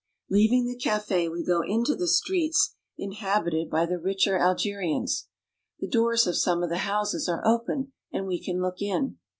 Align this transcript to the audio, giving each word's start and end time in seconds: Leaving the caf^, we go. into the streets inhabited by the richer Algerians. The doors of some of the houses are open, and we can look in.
Leaving 0.31 0.65
the 0.65 0.75
caf^, 0.75 1.31
we 1.31 1.43
go. 1.45 1.61
into 1.61 1.95
the 1.95 2.07
streets 2.07 2.73
inhabited 2.97 3.69
by 3.69 3.85
the 3.85 3.99
richer 3.99 4.35
Algerians. 4.35 5.27
The 5.79 5.87
doors 5.87 6.25
of 6.25 6.35
some 6.37 6.63
of 6.63 6.69
the 6.69 6.77
houses 6.89 7.29
are 7.29 7.45
open, 7.45 7.93
and 8.11 8.25
we 8.25 8.41
can 8.43 8.63
look 8.63 8.81
in. 8.81 9.19